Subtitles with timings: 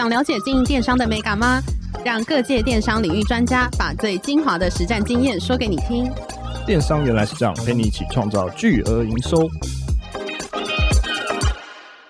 [0.00, 1.60] 想了解经营电商的美感吗？
[2.02, 6.10] 让各界电商领域专家把最精华的实战经验说给你听。
[6.64, 9.46] 电商原来是这样，陪你一起创造巨额营收。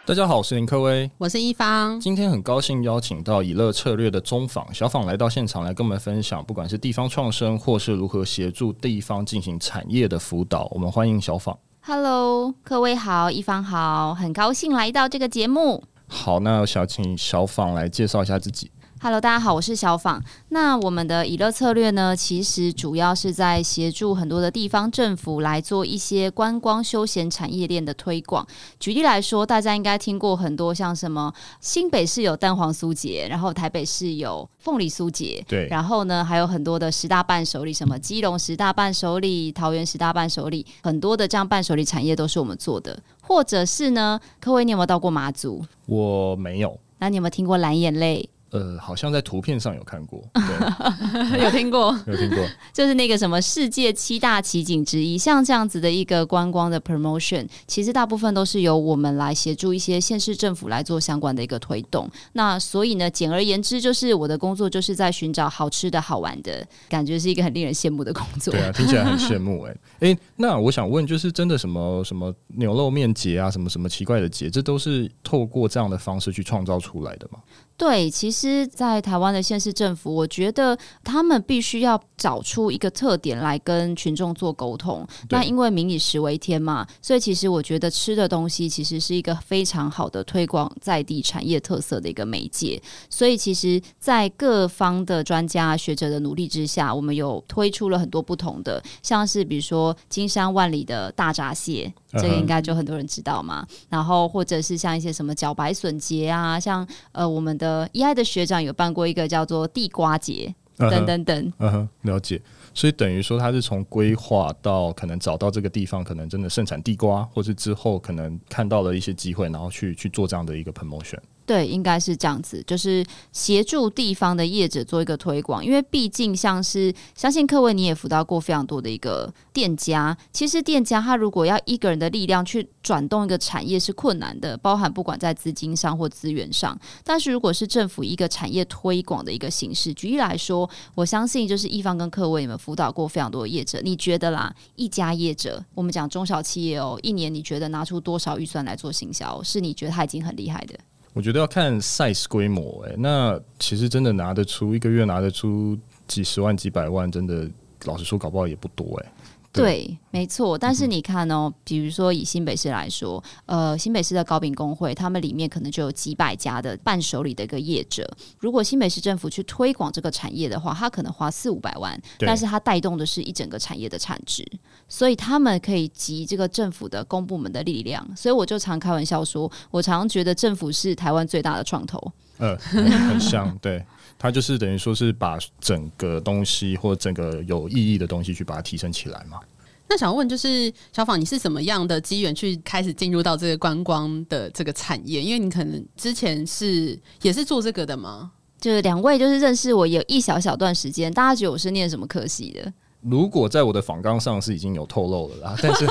[0.07, 1.98] 大家好，我是林科威，我是一方。
[1.98, 10.69] 今天很高兴邀请到以乐策略的中访小访来到现场，来跟我们分享，不管是地方创生，或是如何协助地方进行产业的辅导。
[10.70, 11.59] 我们欢迎小访。
[11.80, 15.83] Hello，克威好，一方好，很高兴来到这个节目。
[16.12, 18.70] 好，那我想请小访来介绍一下自己。
[19.03, 20.23] Hello，大家好，我是小访。
[20.51, 28.47] 那我们的以乐策略呢，其实主要是在协助很多的地方政府来做一些观光休闲产业链的推广。
[28.79, 31.33] 举例来说，大家应该听过很多像什么
[31.63, 43.03] 新北市有蛋黄酥节，然后台北市有凤梨酥节，对，然后呢还有很多的十大伴手礼，什么基隆十大伴手礼、桃园十大伴手礼，很多的这样伴手礼产业都是我们做的。
[43.23, 45.64] 或者是呢，克威，你有没有到过马祖？
[45.87, 46.79] 我没有。
[46.98, 48.29] 那你有没有听过蓝眼泪？
[48.51, 50.23] 呃，好像在图片上有看过，
[51.41, 62.11] 有听过，有听过， 就是那个什么世界七大奇景之一，像这样子的一个观光的 promotion，其实大部分都是由我们来协助一些县市政府来做相关的一个推动。
[62.33, 68.53] 那所以呢，简而言之，就是我的工作就是在寻找好吃的好玩的，感觉是一个很令人羡慕的工作。
[68.53, 77.39] 对啊，听起来很羡慕哎、欸、哎、欸，那我想问，就是真的什么什么牛肉面节啊，什么什么奇怪的节，这都是透过这样的方式去创造出来的吗？
[77.81, 85.03] 对，其实，在台湾的县市政府，我觉得他们必须要找出一个特点来跟群众做沟通。
[85.31, 92.78] 那因为民以食为天嘛，所以其实我觉得吃的东西其实是一个非常好的推广在地产业特色的一个媒介。
[93.08, 103.62] 所以，其实，在各方的专家学者的努力之下，我们有推出了很多不同的，像是比如说金山万里的大闸蟹，这个应该就很多人知道嘛。
[103.62, 103.77] Uh -huh.
[103.89, 107.70] 然后，或者是像一些什么茭白笋节啊，像呃我们的。
[107.71, 112.41] 呃，一爱的学长有办过一个叫做地瓜节，等等等，嗯哼，了解。
[112.75, 121.19] 所以等于说，他是从规划到可能找到这个地方，可能真的盛产地瓜，或是之后可能看到了一些机会，然后去去做这样的一个 promotion。
[121.50, 136.78] 对，应该是这样子，就是协助地方的业者做一个推广，因为毕竟像是相信克威你也辅导过非常多的一个店家，其实店家他如果要一个人的力量去转动一个产业是困难的，包含不管在资金上或资源上。
[137.02, 150.78] 但是如果是政府一个产业推广的一个形式，举例来说，我相信就是一方跟克威你们辅导过非常多的业者，你觉得啦，一家业者，我们讲中小企业哦，一年你觉得拿出多少预算来做行销，是你觉得他已经很厉害的？
[151.12, 155.76] 我觉得要看 size 规模，哎，那其实真的拿得出一个月拿得出
[156.06, 157.50] 几十万几百万，真的
[157.85, 159.12] 老实说，搞不好也不多，哎。
[159.52, 160.56] 对，没错。
[160.56, 168.08] 但是你看哦，比如说以新北市来说，呃，新北市的糕饼工会，他们里面可能就有几百家的伴手礼的一个业者。
[168.38, 174.46] 如果新北市政府去推广这个产业的话，他可能花四五百万，但是它带动的是一整个产业的产值，
[174.88, 178.08] 所以他们可以集这个政府的公部门的力量。
[178.17, 182.00] 所以我就常开玩笑说，我常常觉得政府是台湾最大的创投。
[182.38, 183.84] 呃，很 像，对。
[184.23, 189.41] 他就是等于说是把整个东西或整个有意义的东西去把它提升起来嘛。
[189.88, 195.23] 那想问就是小访，你是什么样的机缘去开始进入到这个观光的这个产业？
[195.23, 198.31] 因为你可能之前是也是做这个的吗？
[198.61, 202.70] 就是两位就是认识我有一小小段时间，大家觉得我是念什么科系的？
[203.02, 205.87] 如果在我的访纲上是已经有透露了啦， 但是、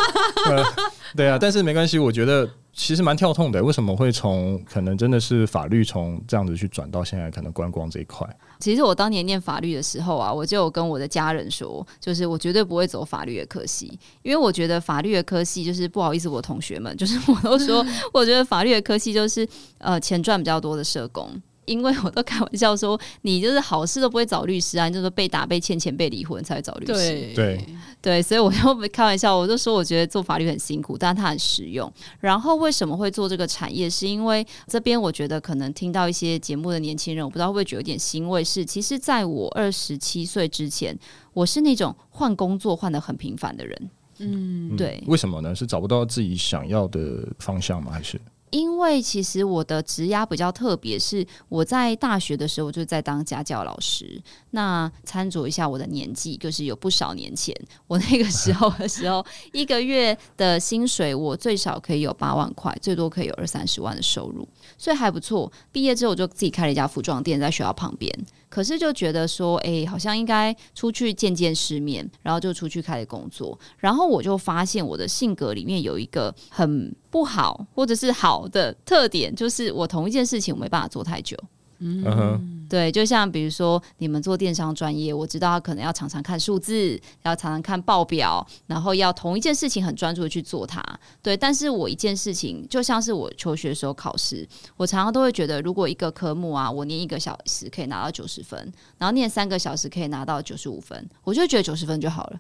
[1.16, 2.50] 对啊，但是没关系，我觉得。
[2.72, 8.26] 其实蛮跳痛的，为什么会从可能真的是法律从这样子去转到现在可能观光这一块？
[8.60, 19.46] 其实我当年念法律的时候啊，我就有跟我的家人说，就是我绝对不会走法律的科系，因为我觉得法律的科系就是不好意思，我同学们就是我都说，我觉得法律的科系就是
[19.80, 21.30] 呃钱赚比较多的社工。
[21.70, 26.94] 因为我都开玩笑说，你就是好事都不会找律师啊，你就是被打、被欠钱、被离婚才会找律师。
[26.94, 27.66] 对对
[28.02, 31.92] 对，所以我就开玩笑，我就说我觉得做法律很辛苦，但它很实用。
[32.20, 33.90] 然后为什么会做这个产业？
[33.90, 38.44] 是因为这边我觉得可能听到一些节目的年轻人，我不知道会不会觉得有点欣慰。
[38.44, 40.98] 是，其实在我二十七岁之前，
[41.34, 43.90] 我是那种换工作换的很频繁的人。
[44.20, 45.02] 嗯，对。
[45.08, 45.56] 为什么呢？
[45.56, 47.92] 是找不到自己想要的方向吗？
[47.92, 48.20] 还是？
[48.52, 54.22] 因为其实我的职涯比较特别，是我在大学的时候就在当家教老师。
[54.52, 57.56] 那参酌一下我的年纪，就是有不少年前，
[57.88, 65.52] 我那个时候的时候， 一个月的薪水我最少可以有八万块，最多可以有二三十万的收入，所以还不错。
[65.72, 68.14] 毕业之后我就自己开了一家服装店，在学校旁边。
[68.50, 73.58] 可是就觉得说，哎、好像应该出去见见世面，然后就出去开始工作。
[73.78, 81.38] 然后我就发现我的性格里面有一个很不好或者是好的特点，就是我同一件事情我没办法做太久。
[81.80, 82.56] 嗯哼。
[82.70, 90.84] 对，就像比如说你们做电商专业，我知道他可能要常常看数字，要常常看报表，然后要同一件事情很专注的去做它。
[91.24, 94.48] 对，但是我一件事情就像是我求学的时候考试，
[94.78, 102.40] 我常常都会觉得，如果一个科目啊，我念一个小时可以拿到九十分，然后念三个小时可以拿到九十五分，我就觉得九十分就好了。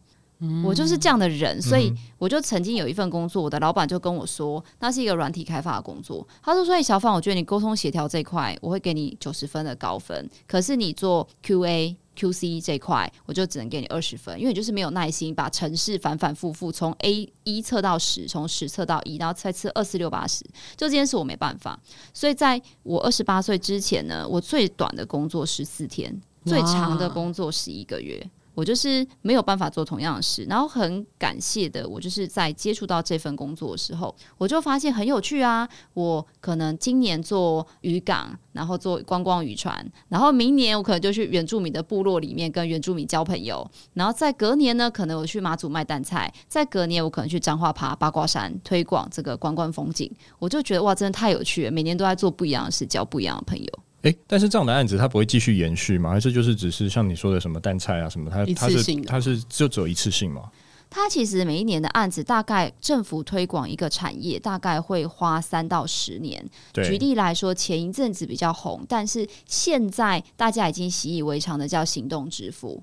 [0.63, 6.25] 我就是这样的人，所以我就曾经有一份工作，我的老板就跟我说，那是一个软体开发的工作。
[6.41, 10.29] 他说：“所以小芳，我觉得你沟通协调这一块，我会给你九十分的高分。
[10.47, 20.45] 可是你做 QA、QC 这一块，我就只能给你二十分，因为你就是没有耐心把程式反反复复从 A 一测到十，从十测到一，然后再测二四六八十。
[20.77, 21.77] 就这件事我没办法。
[22.13, 28.25] 所以在我二十八岁之前呢，我最短的工作十四天，最长的工作十一个月。”
[28.59, 35.65] 我就是没有办法做同样的事，然后很感谢的，我就是在接触到这份工作的时候，我就发现很有趣啊。
[35.93, 50.11] 我可能今年做渔港，然后做观光渔船，然后明年我可能就去原住民的部落里面跟原住民交朋友，然后在隔年呢，可能我去马祖卖蛋菜，在隔年我可能去彰化爬八卦山，推广这个观光风景。
[50.37, 53.65] 我就觉得哇，真的太有趣了，每年都在做不一样的事，交不一样的朋友。
[54.01, 56.11] 哎，但是这样的案子它不会继续延续吗？
[56.11, 60.49] 还是就是只是像你说的什么淡菜啊什么，它它是它是就只有一次性吗？
[60.89, 66.43] 它其实每一年的案子，大概政府推广一个产业，大概会花三到十年。
[66.73, 72.81] 举例来说，前一阵子比较红，但是现在大家已经习以为常的叫行动支付。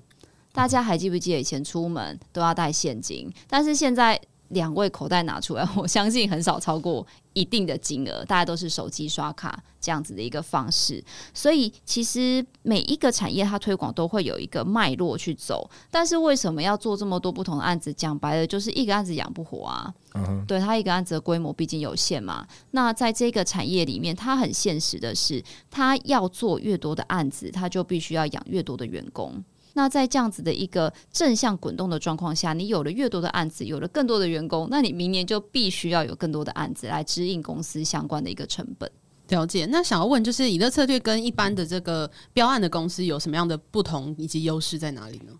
[0.53, 3.31] 大家还记不记得以前出门都要带现金？
[3.47, 4.19] 但是现在。
[4.49, 11.03] 两位口袋拿出来， 我相信很少超过一定的金额，大家都是手机刷卡这样子的一个方式。
[11.33, 17.93] 所以其实每一个产业它推广都会有一个脉络去走，但是为什么要做这么多不同的案子？
[17.93, 19.93] 讲白了就是一个案子养不活啊。
[20.13, 22.47] 嗯哼，对，它一个案子的规模毕竟有限嘛。
[22.71, 29.43] 那在这个产业里面，它很现实的是，它要做越多的案子，它就必须要养越多的员工。
[29.77, 38.91] 那在这样子的一个正向滚动的状况下，你有了越多的案子，有了更多的员工，那你明年就必须要有更多的案子来指引公司相关的一个成本。
[39.27, 39.67] 了解。
[39.67, 45.33] 那想要问，就是以乐策略跟一般的这个标案的公司有什么样的不同以及优势在哪里呢？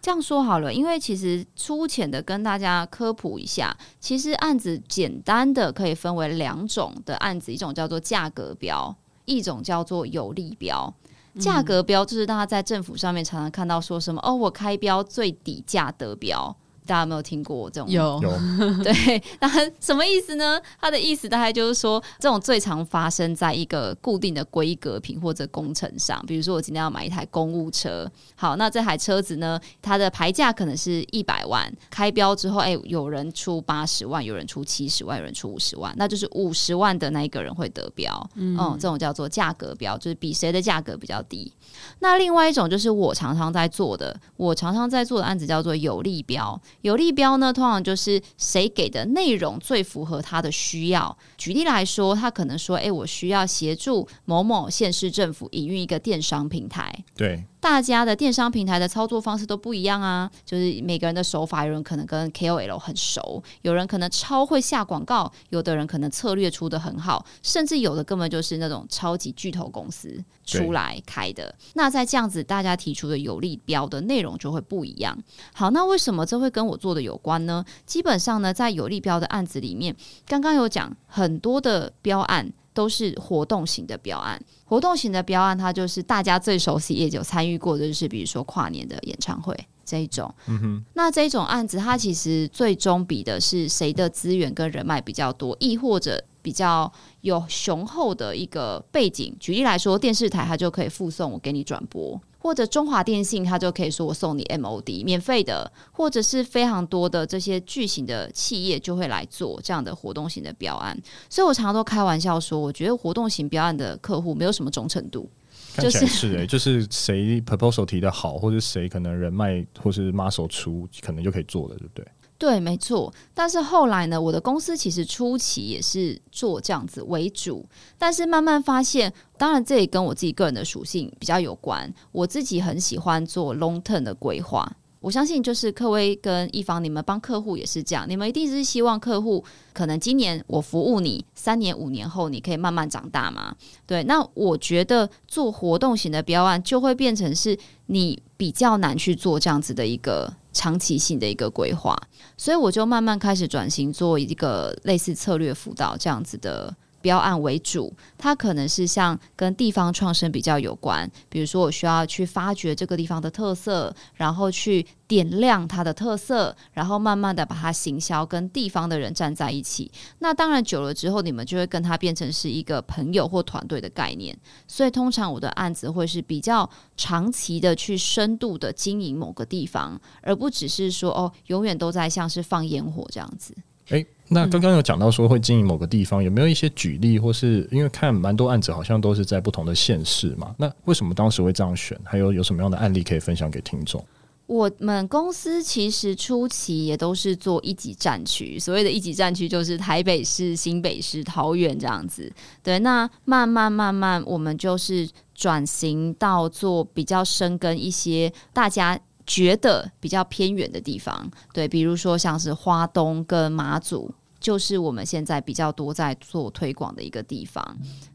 [0.00, 8.96] 这样说好了，因为其实粗浅的跟大家科普一下，其实案子简单的可以分为两种的案子，一种叫做价格标，
[9.26, 10.92] 一种叫做有利标。
[11.38, 16.54] 价格标就是大家在政府上面常常看到说什么哦，我开标最底价得标。
[16.86, 17.88] 大家有没有听过这种？
[17.88, 18.30] 有有
[18.82, 19.48] 对，那
[19.80, 20.60] 什么意思呢？
[20.80, 26.22] 它的意思大概就是说，这种最常发生在一个固定的规格品或者工程上。
[26.26, 38.12] 比如说，我今天要买一台公务车，好，那这台车子呢，它的牌价可能是一百万，开标之后，哎，有人出八十万，有人出七十万，有人出五十万，那就是五十万的那一个人会得标。
[38.34, 41.52] 嗯，嗯，这种叫做价格标，就是比谁的价格比较低。
[42.00, 46.60] 那另外一种就是我常常在做的，我常常在做的案子叫做有利标。
[46.82, 51.16] 有利标呢，通常就是谁给的内容最符合他的需要。
[51.36, 57.44] 举例来说，他可能说：“诶，我需要协助某某县市政府营运一个电商平台。”对。
[57.62, 71.54] 大家的电商平台的操作方式都不一样啊，就是每个人的手法，有人可能跟 KOL 很熟，有人可能超会下广告，有的人可能策略出的很好，甚至有的根本就是那种超级巨头公司出来开的。
[71.74, 75.16] 那在这样子，大家提出的有利标的内容就会不一样。
[75.52, 77.64] 好，那为什么这会跟我做的有关呢？
[77.86, 79.94] 基本上呢，在有利标的案子里面，
[80.26, 82.52] 刚刚有讲很多的标案。
[82.74, 90.32] 都是活动型的标案，活动型的标案，它就是大家最熟悉也有参与过的，就是比如说跨年的演唱会这一种。
[90.46, 99.36] 嗯哼，那这种案子，它其实最终比的是谁的资源跟人脉比较多，亦或者比较有雄厚的一个背景。
[99.38, 102.20] 举例来说，电视台它就可以附送我给你转播。
[102.42, 115.30] 或者中华电信，他就可以说我送你 MOD 免费的，或者是非常多的这些巨型的企业就会来做这样的活动型的标案，所以我常常都开玩笑说，我觉得活动型标案的客户没有什么忠诚度，
[115.78, 122.04] 就是是哎，就是谁 proposal 提的好，或者谁可能人脉或是 muscle 出，可能就可以做了，对不对？
[122.42, 123.14] 对，没错。
[123.32, 127.64] 但是后来呢，我的公司其实初期也是做这样子为主，
[127.96, 131.88] 但是慢慢发现，当然这也跟我自己个人的属性比较有关。
[132.10, 134.68] 我自己很喜欢做 long term 的规划。
[134.98, 143.54] 我相信，就是科威跟一方，你们帮客户也是这样，你们一定是希望客户可能今年我服务你，三年五年后你可以慢慢长大嘛？
[143.86, 144.02] 对。
[144.02, 147.56] 那我觉得做活动型的标案就会变成是
[147.86, 150.34] 你比较难去做这样子的一个。
[150.52, 151.96] 长期性的一个规划，
[152.36, 169.90] 所以我就慢慢开始转型做一个类似策略辅导这样子的标案为主，它可能是像跟地方创生比较有关，比如说我需要去发掘这个地方的特色，然后去点亮它的特色，然后慢慢的把它行销，跟地方的人站在一起。
[170.20, 174.34] 那当然久了之后，你们就会跟他变成是一个朋友或团队的概念。
[174.66, 183.54] 所以通常我的案子会是比较长期的去深度的经营某个地方，而不只是说哦，永远都在像是放烟火这样子。
[183.88, 190.54] 诶，那刚刚有讲到说会经营某个地方，有没有一些举例，或是因为看蛮多案子好像都是在不同的县市嘛？
[190.56, 191.98] 那为什么当时会这样选？
[192.02, 194.04] 还有有什么样的案例可以分享给听众？
[194.46, 202.30] 我们公司其实初期也都是做一级战区，所谓的一级战区就是台北市、新北市、桃园这样子。
[202.62, 208.98] 对，那慢慢慢慢，我们就是转型到做比较深耕一些大家。
[209.24, 214.12] 觉得比较偏远的地方，对，比如说像是花东跟马祖。
[214.42, 217.64] 就是我们现在比较多在做推广的一个地方，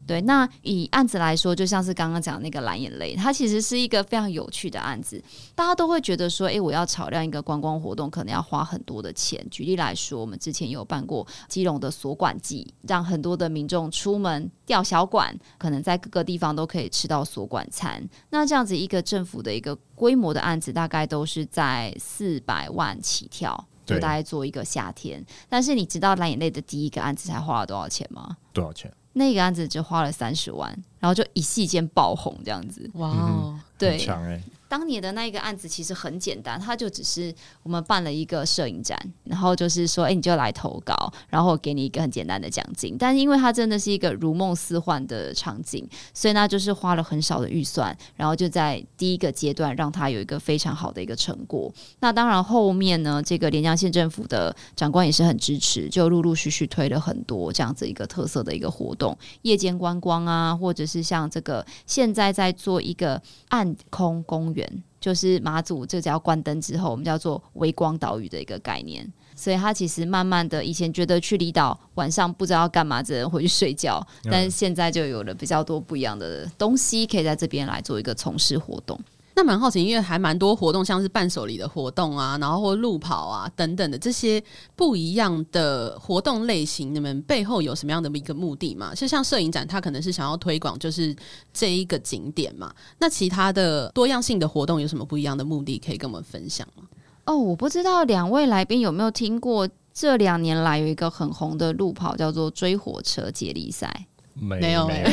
[0.06, 0.20] 对。
[0.20, 5.20] 那以案子来说，就像是刚刚讲那个蓝眼泪，它其实是一个非常有趣的案子。
[5.54, 9.44] 大家都会觉得说，诶，我要炒亮一个观光活动，可能要花很多的钱。
[9.50, 18.06] 举例来说，我们之前有办过基隆的锁管季，让很多的民众出门钓小馆，可能在各个地方都可以吃到锁管餐。
[18.30, 23.67] 那这样子一个政府的一个规模的案子，大概都是在四百万起跳。
[23.94, 28.36] 就大概做一个夏天，但是你知道蓝眼泪的第一个案子才花了多少钱吗？
[28.52, 28.92] 多少钱？
[29.14, 32.88] 那个案子就花了三十万，然后就一夕间爆红这样子。
[32.94, 34.40] 哇、哦，对，强哎。
[34.68, 42.96] 当年的那一个案子其实很简单，它就只是我们办了一个摄影展，然后就是说，哎、你就来投稿，然后给你一个很简单的奖金。
[42.98, 51.72] 但是因为它真的是一个如梦似幻的场景，所以呢，就是花了很少的预算，然后就在第一个阶段让它有一个非常好的一个成果。
[52.00, 64.57] 那当然后面呢，这个连江县政府的长官也是很支持，就陆陆续续推了很多这样子一个特色的一个活动，夜间观光啊，或者是像这个现在在做一个暗空公园。
[65.00, 69.06] 就是马祖，这只要关灯之后，我们叫做微光岛屿的一个概念。
[69.36, 74.04] 所以他其实慢慢的，以前觉得去离岛晚上不知道干嘛，只能回去睡觉。
[74.24, 78.98] 但是现在就有了比较多不一样的东西，可以在这边来做一个从事活动。
[79.38, 84.42] 那蛮好奇，因为还蛮多活动，像是伴手礼的活动啊，然后或路跑啊等等的这些
[84.74, 88.92] 不一样的活动类型，你们背后有什么样的一个目的吗？
[88.96, 91.14] 就像摄影展，它可能是想要推广就是
[91.52, 92.74] 这一个景点嘛。
[92.98, 96.82] 那其他的多样性的活动有什么不一样的目的，可以跟我们分享吗？
[97.26, 104.08] 哦，我不知道两位来宾有没有听过，这两年来有一个很红的路跑，叫做追火车接力赛。
[104.40, 105.02] 没有，没。
[105.02, 105.08] 有，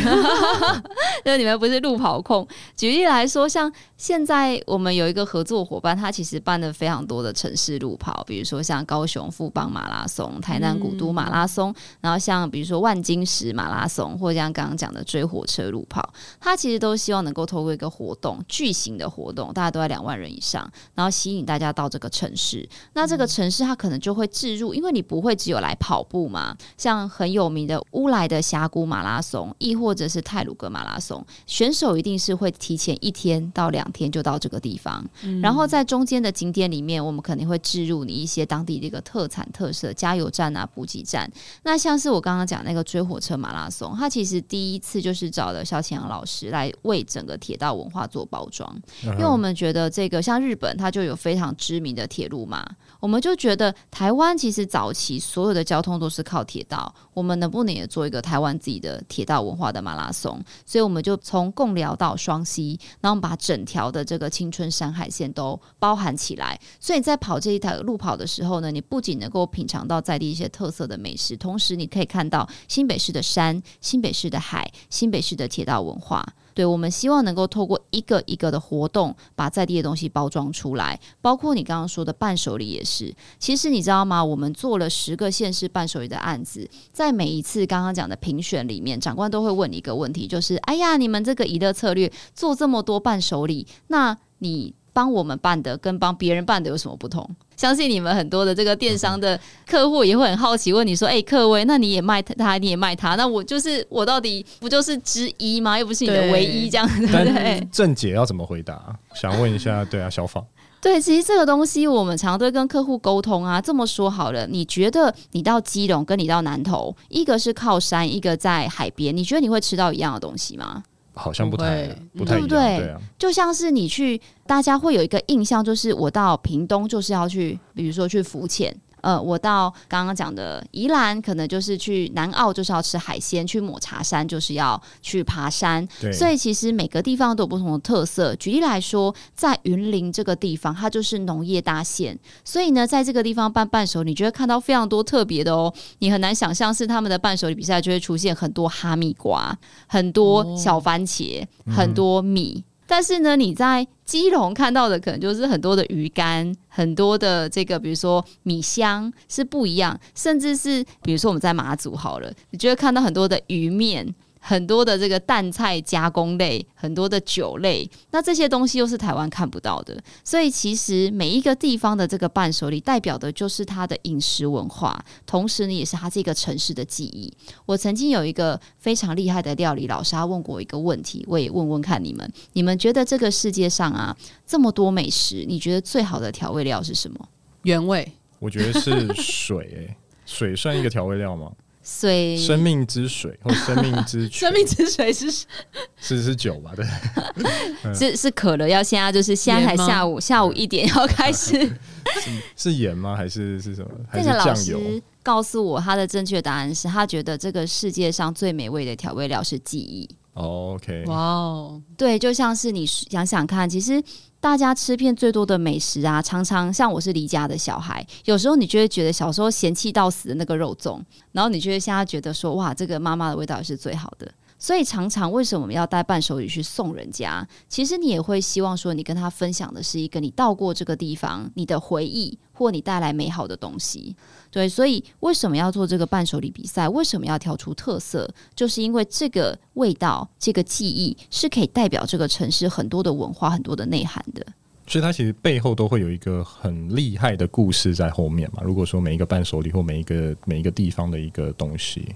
[1.25, 2.47] 那你们不是路跑控。
[2.75, 22.67] 举例来说，像现在我们有一个合作伙伴，他其实办了非常多的城市路跑，比如说像高雄富邦马拉松、台南古都马拉松，嗯、然后像比如说万金石马拉松，或者像刚刚讲的追火车路跑，他其实都希望能够透过一个活动，巨型的活动，大家都在两万人以上，然后吸引大家到这个城市。
[22.93, 41.31] 那这个城市它可能就会置入，因为你不会只有来跑步嘛，像很有名的乌来的峡谷马拉拉松，亦或者是泰鲁格马拉松，选手一定是会提前一天到两天就到这个地方，嗯、然后在中间的景点里面，我们肯定会置入你一些当地的一个特产特色加油站啊、补给站。
[41.63, 48.69] 那像是我刚刚讲那个追火车马拉松，它其实第一次就是找了萧乾阳老师来为整个铁道文化做包装，
[49.05, 52.67] 嗯、因为我们觉得这个像日本，它就有非常知名的铁路嘛，
[52.99, 59.01] 我们就觉得台湾其实早期所有的交通都是靠铁道，我们能不能也做一个台湾自己的？
[59.07, 66.59] 铁道文化的马拉松，所以我们就从贡寮到双溪，然后把整条的这个青春山海线都包含起来。
[66.79, 76.25] 所以在跑这一条路跑的时候呢，你不仅能够品尝到在地一些特色的美食，同时你可以看到新北市的山、新北市的海、新北市的铁道文化。
[76.55, 83.13] 对，我们希望能够透过一个一个的活动，把在地的东西包装出来，包括你刚刚说的伴手礼也是。
[83.37, 84.23] 其实你知道吗？
[84.23, 97.29] 我们做了十个县市伴手礼的案子，在每一次刚刚讲的评选里面，长官都会问你一个问题，就是：哎呀，你们这个娱乐策略做这么多伴手礼，那你帮我们办的跟帮别人办的有什么不同？
[97.57, 99.37] 相信你们很多的这个电商的
[99.67, 105.77] 客户也会很好奇，问你说：“哎、欸，克威，那你也卖他，你也卖他，那我就是我到底不就是之一吗？
[105.77, 108.97] 又不是你的唯一，这样子 对不对？”正解要怎么回答？
[109.13, 110.41] 想问一下，对啊，小芳。
[110.79, 113.59] 对，其实这个东西我们常常都会跟客户沟通啊。
[113.59, 120.83] 这么说好了，你觉得你到基隆跟你到南投，一个是靠山，一个在海边，你觉得你会吃到一样的东西吗？
[121.15, 122.77] 好像不太不，不太一样，对不对？
[122.77, 128.75] 对啊，就像是你去，大家会有一个印象，就是我到屏东就是要去，比如说去浮潜。
[129.05, 135.87] 呃，我到刚刚讲的宜兰，可能就是去南澳就是要吃海鲜，去抹茶山就是要去爬山。
[136.01, 138.33] 对，所以其实每个地方都有不同的特色。
[138.37, 145.71] 举例来说，在云林这个地方，它就是农业大县，所以呢，在这个地方办伴手礼，你就会看到非常多特别的哦。
[145.99, 152.55] 你很难想象是他们的伴手礼比赛就会出现很多哈密瓜、很多小番茄、哦、很多米。
[152.57, 164.13] 嗯但是呢，你在基隆看到的可能就是很多的鱼干，很多的这个，比如说米香是不一样，甚至是比如说我们在马祖好了，你就会看到很多的鱼面。
[164.47, 177.33] 很多的这个淡菜加工类，很多的酒类，那这些东西又是台湾看不到的，所以其实每一个地方的这个伴手礼代表的就是它的饮食文化，同时呢，也是它这个城市的记忆。
[177.65, 187.29] 我曾经有一个非常厉害的料理老师，他问过我一个问题，我也问问看你们，你们觉得这个世界上啊这么多美食，你觉得最好的调味料是什么？
[187.63, 188.07] 原味？
[188.37, 189.89] 我觉得是水、
[190.27, 191.51] 水算一个调味料吗？
[191.85, 195.31] 水，生命之水或生命之 生命之水是
[196.01, 196.71] 是是酒吧？
[196.75, 201.77] 对，是是渴了要现在就是现在才下午下午一点要开始，
[202.57, 203.15] 是盐吗？
[203.15, 203.91] 还是是什么？
[204.09, 210.09] 还是这个老师告诉我他的正确答案是他觉得这个世界上最美味的调味料是记忆。
[210.33, 214.03] Oh, OK，哇哦，对，就像是你想想看，其实。
[214.45, 224.31] 大家吃遍最多的美食啊，常常像我是离家的小孩，有时候你就会觉得小时候嫌弃到死的那个肉粽，然后你就会现在觉得说，哇，这个妈妈的味道是最好的。
[224.57, 227.45] 所以常常为什么要带伴手礼去送人家？
[227.67, 234.15] 其实你也会希望说，你跟他分享的是一个你到过这个地方，你的回忆或你带来美好的东西。
[234.49, 236.87] 对，所以为什么要做这个伴手礼比赛？
[236.87, 238.33] 为什么要挑出特色？
[238.55, 244.45] 就是因为这个味道、这个记忆是可以代表这个城市很多的文化、很多的内涵的。
[244.87, 248.63] 所以它其实背后都会有一个很厉害的故事在后面嘛。
[248.63, 252.07] 如果说每一个伴手礼或每一个每一个地方的一个东西。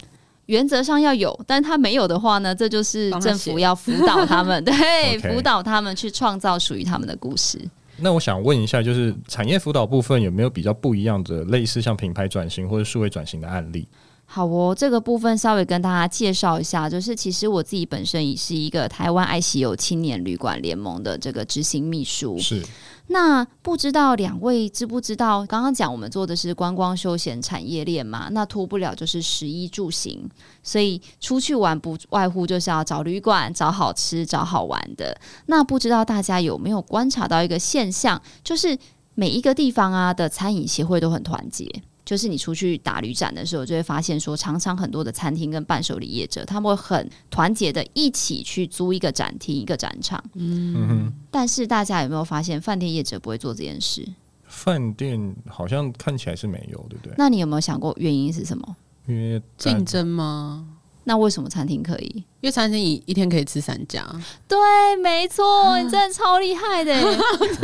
[0.49, 2.55] 原则上要有，但他没有的话呢？
[2.55, 4.73] 这就是政府要辅导他们， 对，
[5.19, 7.61] 辅导他们去创造属于他们的故事。
[7.97, 13.87] 那我想问一下，就是产业辅导部分有没有比较不一样的类似像品牌转型或者数位转型的案例？
[14.31, 22.63] 好哦，这个部分稍微跟大家介绍一下，就是其实我自己本身也是一个台湾爱喜游青年旅馆联盟的这个执行秘书，是。
[23.07, 25.43] 那不知道两位知不知道？
[25.47, 30.29] 刚刚讲我们做的是观光休闲产业链嘛，那脱不了就是食衣住行，
[30.61, 35.19] 所以出去玩不外乎就是要找旅馆、找好吃、找好玩的。
[35.47, 38.77] 那不知道大家有没有观察到一个现象，就是
[39.15, 41.67] 每一个地方啊的餐饮协会都很团结。
[42.09, 50.19] 就是你出去打旅展的时候，就会发现说，常常很多的餐厅跟伴手礼业者，他们会很团结的一起去租一个展厅、一个展场。
[50.33, 54.03] 嗯，但是大家有没有发现，饭店业者不会做这件事？
[54.45, 57.13] 饭店好像看起来是没有，对不对？
[57.15, 58.75] 那你有没有想过原因是什么？
[59.05, 60.65] 因为竞争吗？
[61.03, 62.23] 那为什么餐厅可以？
[62.41, 64.05] 因为餐厅一一天可以吃三家。
[64.47, 64.57] 对，
[65.01, 66.93] 没错，你真的超厉害的。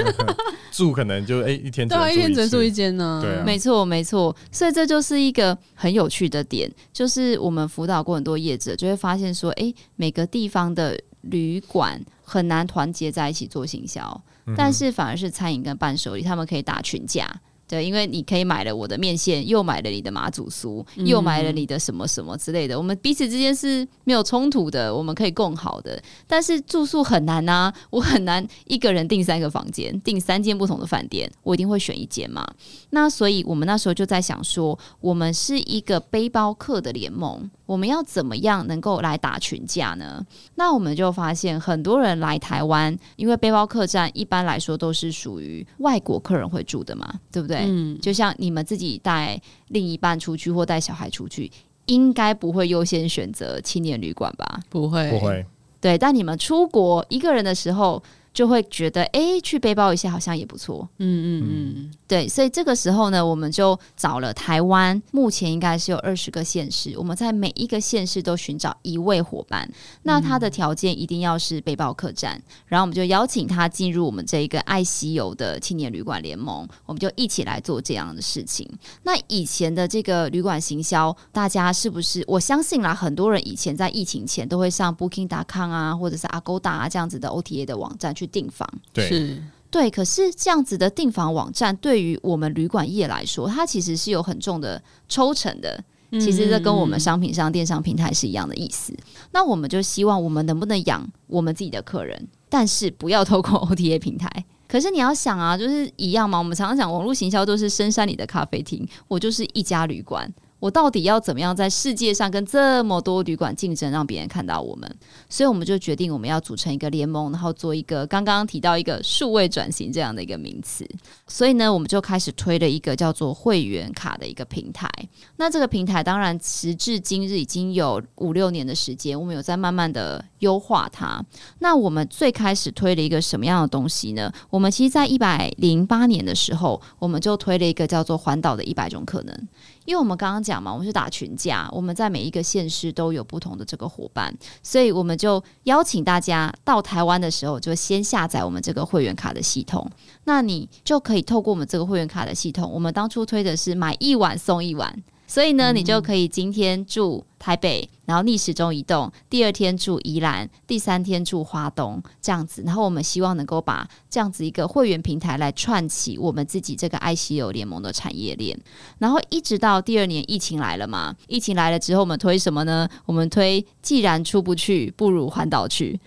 [0.72, 3.20] 住可能就哎、欸、一天对，一天只能住一间呢。
[3.24, 4.36] 对、啊，没错没错。
[4.52, 17.30] 所以这就是一个很有趣的点，就是我们辅导过很多业者，就会发现说，哎、欸，每个地方的旅馆很难团结在一起做行销、嗯，但是反而是餐饮跟伴手礼，他们可以打群架。
[17.68, 22.76] 对，因为你可以买了我的面线，又买了你的马祖酥，又买了你的什么什么之类的。
[22.76, 26.02] 嗯、我们彼此之间是没有冲突的，我们可以共好的。
[26.28, 32.48] 但是住宿很难啊，我很难一个人订三个房间，订三间不同的饭店，我一定会选一间嘛。
[32.92, 37.50] 那所以我们那时候就在想说，我们是一个背包客的联盟。
[37.66, 40.26] 我们要怎么样能够来打群架呢？
[40.56, 47.66] 那我们就发现很多人来台湾，因为背包客栈一般来说都是属于外国客人会住的嘛，对不对？
[47.68, 51.52] 嗯，就像你们自己带另一半出去或带小孩出去，
[51.88, 54.60] 应该不会优先选择青年旅馆吧？
[54.70, 55.46] 不会，不会。
[55.82, 58.02] 对，但你们出国一个人的时候。
[58.36, 60.88] 就会觉得，哎，去背包一下好像也不错。
[60.98, 69.68] 嗯嗯嗯，对，所以这个时候呢，我们就找了台湾，目前应该是有二十个县市，我们在每一个县市都寻找一位伙伴。
[70.04, 78.70] 那他的条件一定要是背包客栈，然后我们就邀请他进入我们这一个爱西游的青年旅馆联盟，我们就一起来做这样的事情。
[79.04, 82.22] 那以前的这个旅馆行销，大家是不是？
[82.28, 88.32] 我相信啦，很多人以前在疫情前都会上 Booking.com 啊，或者是 Agoda 啊这样子的 OTA 的网站去。
[88.32, 95.84] 订房对是对，可是这样子的订房网站对于我们旅馆业来说，它其实是有很重的抽成的。
[96.12, 98.94] 其实这跟我们商品上电商平台是一样的意思。
[98.94, 98.98] 嗯。
[99.34, 104.30] 那我们就希望我们能不能养我们自己的客人，但是不要透过 OTA 平台。
[104.68, 106.38] 可是你要想啊，就是一样嘛。
[106.38, 110.32] 我们常常讲网络行销都是深山里的咖啡厅，我就是一家旅馆。
[110.66, 114.92] 我到底要怎么样在世界上跟这么多旅馆竞争，让别人看到我们？
[115.30, 120.84] 所以我们就决定我们要组成一个联盟，然后做一个刚刚提到一个数位转型这样的一个名词。
[121.28, 124.90] 所以呢，我们就开始推了一个叫做会员卡的一个平台。
[125.36, 131.24] 那这个平台当然时至今日已经有五六年的时间，我们有在慢慢的优化它。
[131.60, 134.34] 那我们最开始推了一个什么样的东西呢？
[134.50, 139.48] 我们其实，在一百零八年的时候，我们就推了一个叫做环岛的一百种可能。
[139.86, 149.90] 因为我们刚刚讲嘛，我们是打群架，我们在每一个县市都有不同的这个伙伴，所以我们就邀请大家到台湾的时候，就先下载我们这个会员卡的系统。
[150.26, 155.04] 那你就可以透过我们这个会员卡的系统，我们当初推的是买一碗送一碗。
[155.28, 162.64] 所以呢，你就可以今天住台北，然后逆时钟移动，第二天住宜兰，第三天住花东，这样子。
[162.66, 168.58] 然后我们希望能够把这样子一个会员平台来串起我们自己这个 ICU 联盟的产业链。
[169.00, 172.88] 然后一直到第二年疫情来了嘛，疫情来了之后，我们推什么呢？
[173.06, 176.00] 我们推既然出不去，不如环岛去。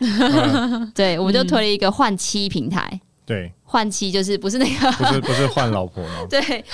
[0.95, 3.01] 对，我们就推了一个换妻平台。
[3.29, 3.53] 对。
[3.63, 6.25] 换妻就是不是那个，不是不是换老婆吗？
[6.31, 6.65] 对，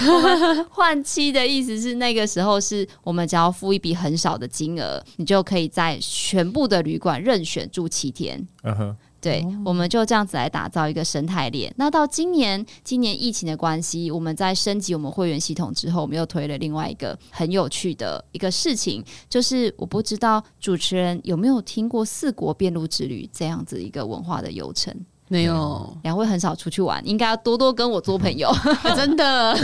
[0.70, 8.46] 换妻的意思是那个时候是我们只要付一笔很少的金额，你就可以在全部的旅馆任选住七天。
[8.62, 11.74] 嗯哼，对，我们就这样子来打造一个生态链。
[11.76, 24.94] 那到今年，今年疫情的关系，我们在升级我们会员系统之后，我们又推了另外一个很有趣的一个事情，就是我不知道主持人有没有听过四国遍路之旅这样子一个文化的游程。
[25.28, 28.50] 没有，两位很少出去玩，应该要多多跟我做朋友，
[28.94, 29.56] 真的，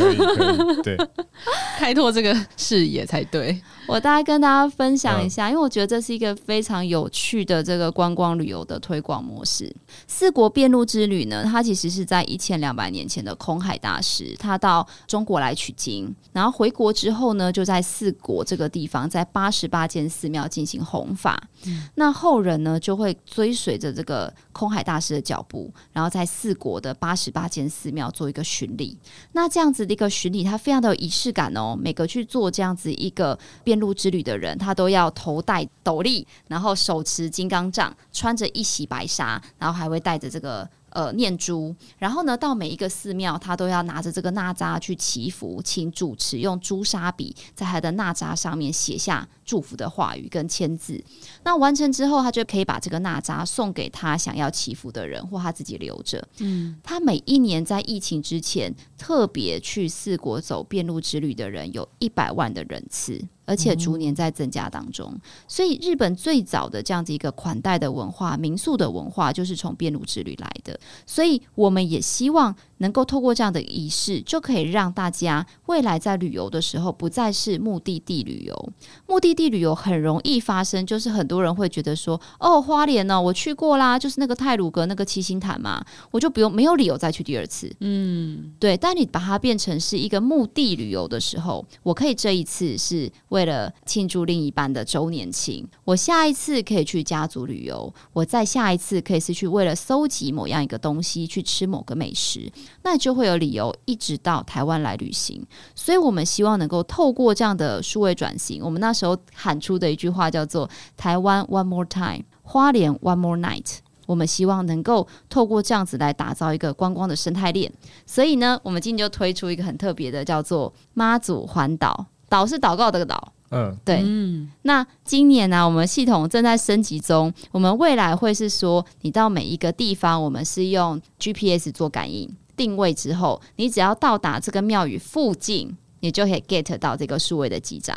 [0.82, 0.96] 对，
[1.78, 3.60] 开拓这个视野才对。
[3.86, 9.74] 我大概跟大家分享一下，因为我觉得这是一个非常有趣的这个观光旅游的推广模式。
[10.06, 21.42] 四国遍路之旅呢，它其实是在一千两百年前的空海大师，他到中国来取经，然后回国之后呢，就在四国这个地方，在八十八间寺庙进行弘法。
[21.66, 21.88] 嗯。
[21.96, 28.96] 那后人呢，就会追随着这个空海大师的脚步，然后在四国的八十八间寺庙做一个巡礼。
[29.32, 31.76] 那这样子的一个巡礼，它非常的有仪式感哦。
[31.76, 40.68] 每个去做这样子一个遍路之旅的人，他都要头戴斗笠，然后手持金刚杖，穿着一袭白纱，然后还会带着这个。
[40.90, 51.02] 呃，念珠，然后呢，到每一个寺庙，他都要拿着这个纳扎去祈福，请主持用朱砂笔在他的纳扎上面写下祝福的话语跟签字。
[51.44, 56.26] 那完成之后，他就可以把这个纳扎送给他想要祈福的人，或他自己留着。
[56.38, 63.20] 嗯，他每一年在疫情之前特别去四国走遍路之旅的人，有一百万的人次。
[63.50, 65.12] 而且逐年在增加当中，
[65.48, 70.78] 所以日本最早的这样子一个款待的文化、民宿的文化，就是从边路之旅来的。
[71.04, 78.72] 所以我们也希望能够透过这样的仪式，就可以让大家未来在旅游的时候，不再是目的地旅游。
[79.06, 88.76] 目的地旅游很容易发生，就是很多人会觉得说：“哦，花莲呢，我去过啦，就是那个泰鲁阁那个七星潭嘛，我就不用没有理由再去第二次。”嗯，对。
[88.76, 102.52] 但你把它变成是一个目的旅游的时候，我可以这一次是为为了庆祝另一半的周年庆，我下一次可以去家族旅游，我再下一次可以是去为了搜集某样一个东西去吃某个美食，
[102.82, 105.44] 那就会有理由一直到台湾来旅行。
[105.74, 113.78] 所以，我们希望能够透过这样的数位转型，我们那时候喊出的一句话叫做“台湾 One More Time，花莲 One More Night”。
[114.06, 117.72] 我们希望能够透过这样子来打造一个观光的生态链。
[118.04, 122.06] 所以呢，我们今天就推出一个很特别的，叫做妈祖环岛。
[122.28, 124.50] 岛是祷告的岛，嗯，对，嗯。
[124.62, 132.28] 那今年呢、啊，我们系统正在升级中，我们未来会是说，你到每一个地方，我们是用 GPS 做感应
[132.60, 137.96] 定位之后，你只要到达这个庙宇附近，你就可以 get 到这个数位的几张。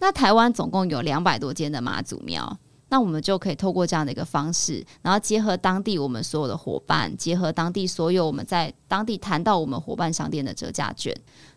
[0.00, 2.58] 那台湾总共有两百多间的妈祖庙。
[2.92, 11.10] 那我们就可以透过这样的一个方式，然后结合当地我们所有的伙伴，结合当地所有我们在当地谈到我们伙伴商店的折价券，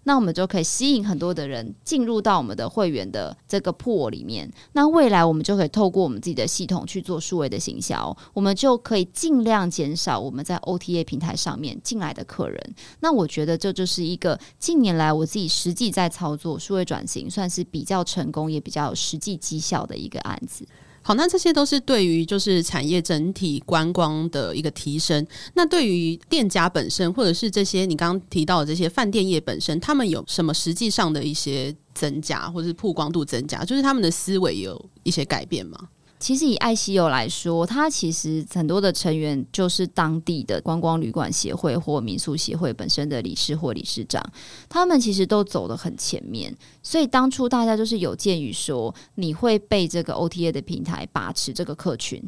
[0.03, 4.49] 那我们就可以吸引很多的人进入到我们的会员的这个铺里面。
[4.71, 12.75] 那未来我们就可以透过我们自己的系统去做数位的行销，我们就可以尽量减少我们在 OTA 平台上面进来的客人。
[13.01, 20.65] 那我觉得这就是一个近年来我自己实际在操作数位转型，算是比较成功也比较有实际绩效的一个案子。
[21.07, 25.23] 好，那这些都是对于就是产业整体观光的一个提升。
[25.53, 35.77] 那对于店家本身，或者是这些你刚刚提到的这些饭店业本身，他们有什么实际上的一些增加，或者是曝光度增加，就是他们的思维有一些改变吗？
[36.25, 44.19] 其实以爱西游来说，它其实很多的成员就是当地的观光旅馆协会或民宿协会本身的理事或理事长，
[44.67, 46.51] 他们其实都走得很前面。
[46.81, 52.19] 所以当初大家就是有鉴于说，你会被这个 OTA 的平台把持这个客群。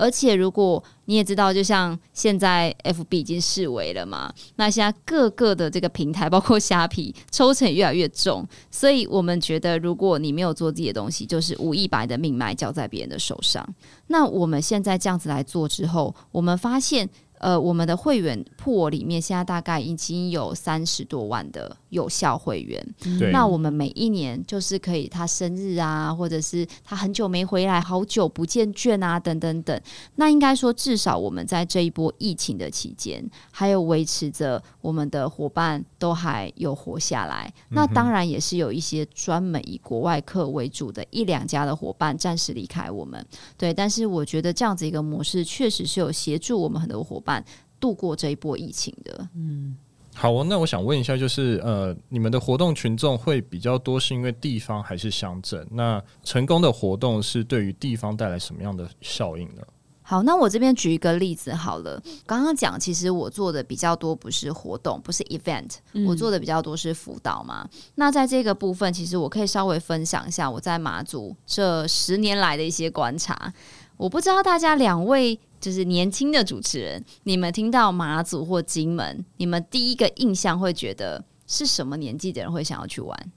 [0.00, 8.46] 而且，如果你也知道，就像现在 FB 已经视为了嘛，那现在各个的这个平台，包括虾皮，抽成越来越重。
[8.70, 13.66] 所以我们觉得，如果你没有做自己的东西，就是无意把你的命脉交在别人的手上。
[14.06, 17.08] 那我们现在这样子来做之后，我们发现。
[17.40, 22.94] 呃，我们的会员铺里面现在大概已经有三十多万的有效会员。
[23.18, 23.30] 对。
[23.32, 29.80] 那我们每一年就是可以他生日啊，或者是他很久没回来，好久不见券啊，等等等。
[30.16, 37.50] 那应该说，至少我们在这一波疫情的期间，还有维持着我们的伙伴都还有活下来。
[37.70, 43.26] 那当然也是有一些专门以国外客为主的一两家的伙伴暂时离开我们。
[43.56, 47.29] 对，但是我觉得这样子一个模式确实是有协助我们很多伙伴。
[47.78, 49.76] 度过这一波疫情的，嗯，
[50.14, 55.66] 好，那我想问一下，就是呃，你们的活动群众会比较多，是因为地方还是乡镇？
[55.70, 59.62] 那成功的活动是对于地方带来什么样的效应呢？
[60.02, 62.02] 好，那我这边举一个例子好了。
[62.26, 67.66] 刚刚讲，其实我做的比较多不是活动，不是 event，嗯，我做的比较多是辅导嘛。
[67.94, 73.54] 那在这个部分，其实我可以稍微分享一下我在马祖这十年来的一些观察。
[73.96, 75.38] 我不知道大家两位。
[75.60, 83.32] 就是年轻的主持人，你们听到马祖或金门，你们第一个印象会觉得是什么年纪的人会想要去玩？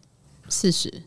[0.47, 1.03] 四十，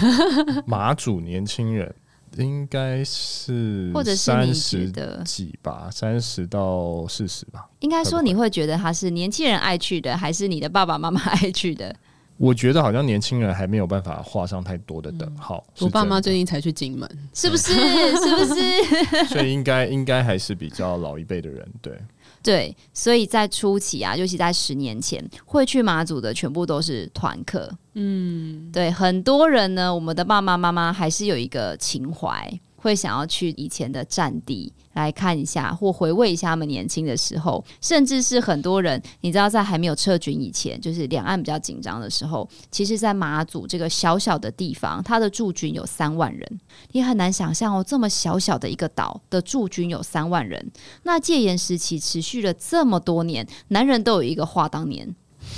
[0.66, 1.94] 马祖年轻人
[2.38, 7.68] 应该是或者是你觉得几吧，三十到四十吧。
[7.80, 11.94] 应该说你会觉得他是年轻人爱去的，还是你的爸爸妈妈爱去的？
[12.36, 15.64] 我觉得好像年轻人还没有办法画上太多的等号。
[15.80, 17.72] 我爸妈最近才去金门，是不是？
[18.16, 19.24] 是不是？
[19.32, 21.96] 所以应该应该还是比较老一辈的人，对
[22.42, 22.76] 对。
[22.92, 27.70] 所以在初期啊，尤其在十年前，会去马祖的全部都是团客。
[27.94, 32.52] 嗯，对，很多人呢，我们的爸爸妈妈还是有一个情怀。
[32.84, 46.60] 会想要去以前的战地来看一下，或回味一下他们年轻的时候，甚至是很多人，你知道，在还没有撤军以前，就是两岸比较紧张的时候，其实，在马祖这个小小的地方，它的驻军有三万人，
[46.92, 50.70] 你很难想象哦，这么小小的一个岛的驻军有三万人。
[51.04, 55.08] 那戒严时期持续了这么多年，男人都有一个话当年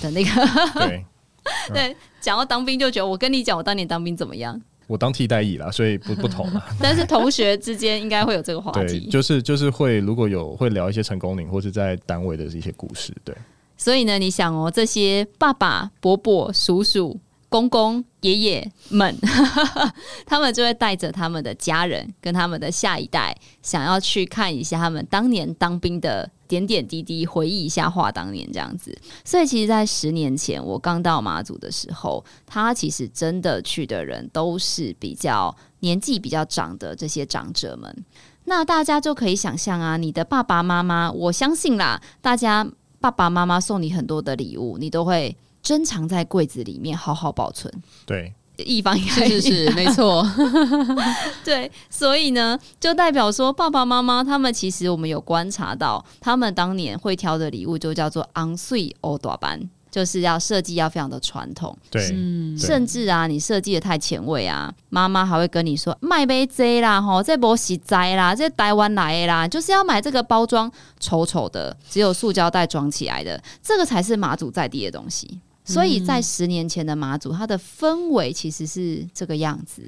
[0.00, 0.30] 的那个，
[0.74, 1.04] 对，
[1.74, 4.62] 对，讲到当兵就觉得，我跟你讲，我当年当兵怎么样？
[4.86, 6.64] 我当替代役啦，所以不不同了。
[6.80, 13.34] 但是同学之间应该会有这个话题，对，就是就是会如果有会聊一些成功领或是在单位的一些故事，对。
[13.76, 17.18] 所以呢，你想哦，这些爸爸、伯伯、叔叔。
[17.48, 19.16] 公公、爷爷们，
[20.26, 28.96] 他们就会带着他们的家人跟他们的下一代，想要去看一下他们当年当兵的点点滴滴，回忆一下话当年这样子。
[29.24, 38.04] 所以，其实，在十年前我刚到马祖的时候，他其实真的去的人都是比较年纪比较长的这些长者们。
[38.44, 42.66] 那大家就可以想象啊，你的爸爸妈妈，我相信啦，大家
[43.00, 45.36] 爸爸妈妈送你很多的礼物，你都会。
[45.66, 47.72] 珍藏在柜子里面，好好保存。
[48.04, 50.24] 对，一方应该是是没错。
[51.44, 61.76] 对，所以呢，就代表说，爸爸妈妈他们其实我们有观察到，他们当年会挑的礼物就叫做昂穗欧大班，就是要设计要非常的传统。
[61.90, 62.00] 对，
[62.56, 75.40] 甚至啊，你设计的太前卫啊，妈妈还会跟你说卖杯 Z 啦，吼，这不实在啦，这台湾来的啦，就是要买这个包装丑丑的，只有塑胶袋装起来的，这个才是马祖在地的东西。
[75.66, 79.82] 所以在十年前的马祖，它的氛围其实是这个样子。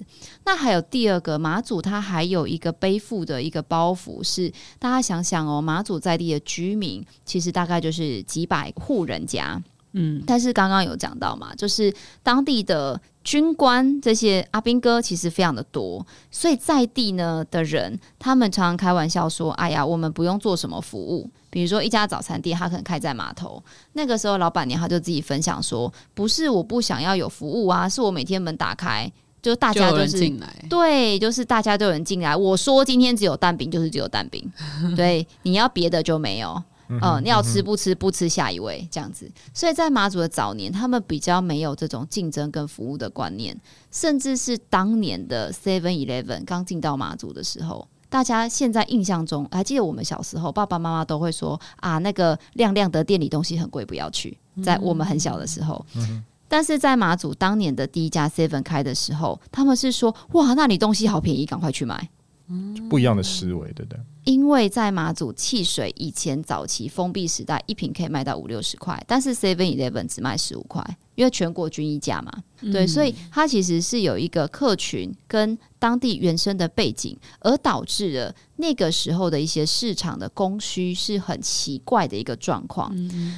[0.45, 9.62] 那还有第二个，马祖它还有一个背负的一个包袱是，大家想想哦，马祖在地的居民其实大概就是几百户人家，
[9.93, 13.01] 嗯，但是刚刚有讲到嘛，就是当地的。
[13.29, 23.62] 军官这些阿兵哥其实非常的多，所以在地呢的人，他们常常开玩笑说：“哎呀，我们不用做什么服务，比如说一家早餐店，他可能开在码头，
[23.93, 29.12] 那个时候老板娘他就自己分享说，不是我不想要有服务啊，是我每天门打开，
[29.43, 32.35] 就大家都是进来，对，就是大家都有人进来。
[32.35, 34.51] 我说今天只有蛋饼，就是只有蛋饼，
[34.97, 39.31] 对，你要别的就没有。”嗯、呃，你要吃不吃不吃，下一位这样子。
[39.53, 43.59] 所以在马祖的早年，他们比较没有这种竞争跟服务的观念，
[43.90, 54.38] 甚至是当年的 Seven Eleven 刚进到马祖的时候，大家现在印象中还记得我们小时候，爸爸妈妈都会说啊，那个亮亮的店里东西很贵，不要去。
[54.62, 62.09] 在我们很小的时候，嗯、但是在马祖当年的第一家 Seven 开的时候，他们是说哇，那里东西好便宜，赶快去买。
[62.88, 64.01] 不一样的思维，对不对？
[64.29, 70.85] 因为在马祖汽水以前早期封闭时代，一瓶可以卖到五六十块，但是 Seven Eleven 只卖十五块，
[71.18, 72.33] 因为全国均一价嘛。
[72.72, 82.92] 对，所以它其实是有一个客群跟当地原生的背景，而导致了那个时候的一些市场的供需是很奇怪的一个状况。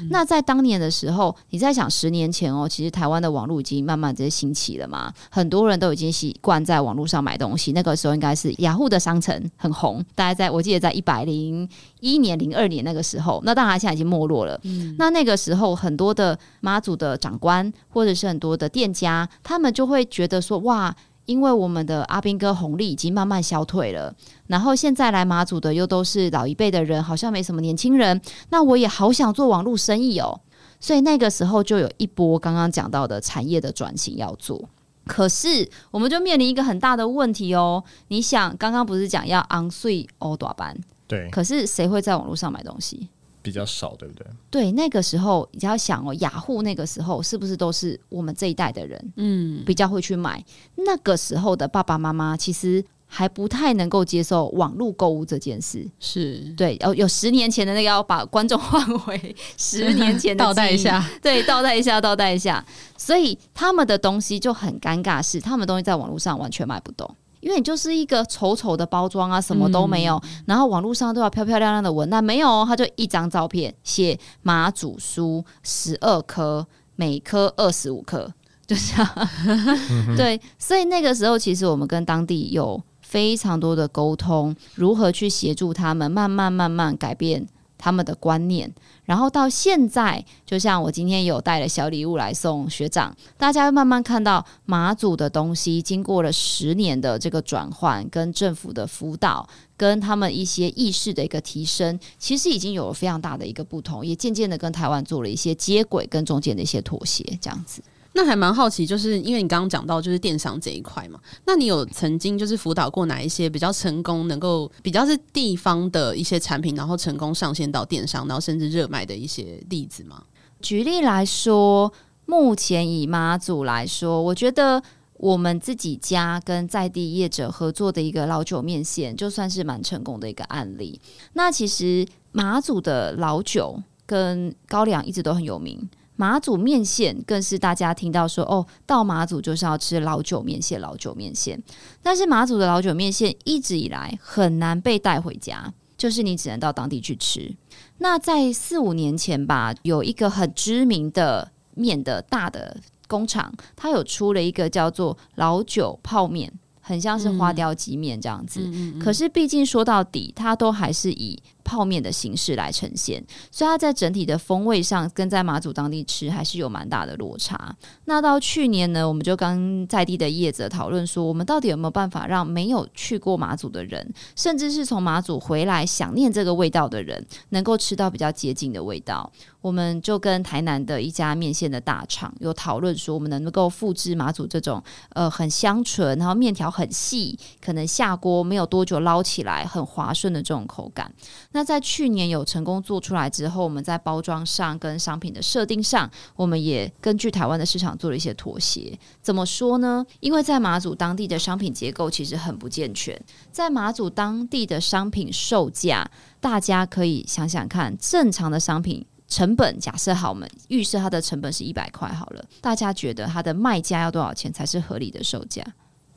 [0.08, 7.72] 那在当年的时候，你在想十年前哦，其实台湾的网络已经慢慢在兴起了嘛，很多人都已经习惯在网络上买东西。
[7.72, 11.68] 那个时候应该是雅虎的商城很红，大概在我记得在一百零
[12.00, 14.60] 一年、零二年那个时候，那当然现在已经没落了。
[14.98, 19.28] 那那个时候很多的妈祖的长官或者是很多的店家。
[19.42, 20.94] 他们就会觉得说哇，
[21.26, 24.14] 因为我们的阿兵哥红利已经慢慢消退了，
[24.46, 28.20] 然后现在来马祖的又都是老一辈的人，好像没什么年轻人。
[28.50, 30.40] 那我也好想做网络生意哦，
[30.80, 34.68] 所以那个时候就有一波刚刚讲到的产业的转型要做。
[35.06, 40.76] 可是我们就面临一个很大的问题哦，你想刚刚不是讲要昂税欧短班？
[41.11, 43.09] 对，可是谁会在网络上买东西？
[43.42, 44.27] 比较少，对不对？
[44.51, 50.44] 对，那个时候你要想哦，雅虎那个时候是不是都是我们这一代的人，嗯，比较会去买？
[50.77, 56.77] 那个时候的爸爸妈妈其实还不太能够接受网络购物这件事，是对。
[56.83, 62.62] 有有十年前的那个，要把观众换回十年前的 倒带一下，对，倒带一下，倒带一下。
[62.99, 67.11] 所以他们的东西就很尴尬，是他们东西在网络上完全买不动。
[67.40, 78.33] 因为你就是一个丑丑的包装啊，什么都没有，嗯、然后网络上都要漂漂亮亮的文那，没有，他就一张照片，写马祖书十二颗，每颗二十五克，
[78.66, 79.29] 就这样。
[79.46, 87.46] 嗯、对，所以那个时候其实我们跟当地有非常多的沟通，如何去协助他们慢慢慢慢改变
[87.80, 88.70] 他们的观念。
[89.04, 107.82] 然后到现在，就像我今天有带了小礼物来送学长，大家会慢慢看到马祖的东西，经过了十年的这个转换，跟政府的辅导，跟他们一些意识的一个提升，其实已经有了非常大的一个不同，也渐渐的跟台湾做了一些接轨，跟中间的一些妥协，这样子。
[108.12, 120.25] 那还蛮好奇，就是因为你刚刚讲到就是电商这一块嘛，那你有曾经就是辅导过哪一些比较成功，能够比较是地方的一些产品，然后成功上线到电商，然后甚至热卖的一些例子吗？
[120.61, 121.92] 举例来说，
[122.27, 124.83] 目前以妈祖来说，我觉得
[125.14, 131.01] 我们自己家跟在地业者合作的一个老酒面线，就算是蛮成功的一个案例。
[131.35, 135.88] 那其实妈祖的老酒跟高粱一直都很有名。
[136.20, 141.59] 马祖面线更是大家听到说哦，到马祖就是要吃老酒面线，老酒面线。
[142.02, 147.50] 但是马祖的老酒面线一直以来很难被带回家，就是你只能到当地去吃。
[147.96, 152.76] 那在四五年前吧，有一个很知名的面的大的
[153.09, 156.52] 工厂，它有出了一个叫做老酒泡面，
[156.83, 158.61] 很像是花雕鸡面这样子。
[158.61, 158.98] 嗯嗯嗯。
[158.98, 167.75] 可是毕竟说到底，它都还是以泡面的形式来呈现，所以它在整体的风味上跟在马祖当地吃还是有蛮大的落差。
[168.05, 179.31] 那到去年呢，我们就跟在地的业者讨论说，我们到底有没有办法让没有去过马祖的人，甚至是从马祖回来想念这个味道的人，能够吃到比较接近的味道。
[179.61, 191.12] 我们就跟台南的一家面线的大厂有讨论说，我们能够复制马祖这种呃很香醇，然后面条很细，可能下锅没有多久捞起来很滑顺的这种口感。
[191.52, 198.96] 那在去年有成功做出来之后，我们在包装上跟商品的设定上，我们也根据台湾的市场做了一些妥协。
[199.20, 200.06] 怎么说呢？
[200.20, 206.08] 因为在马祖当地的商品结构其实很不健全，在马祖当地的商品售价，
[206.40, 215.64] 大家可以想想看，正常的商品成本，假设好，我们预设它的成本是一百块好了，大家觉得它的卖价要多少钱才是合理的售价？